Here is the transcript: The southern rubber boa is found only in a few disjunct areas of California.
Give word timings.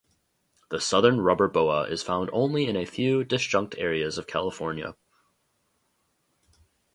The 0.69 0.81
southern 0.81 1.21
rubber 1.21 1.47
boa 1.47 1.83
is 1.83 2.01
found 2.01 2.31
only 2.33 2.65
in 2.65 2.75
a 2.75 2.85
few 2.85 3.23
disjunct 3.23 3.75
areas 3.77 4.17
of 4.17 4.25
California. 4.25 4.95